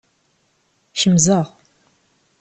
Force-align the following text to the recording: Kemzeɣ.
Kemzeɣ. 0.99 1.47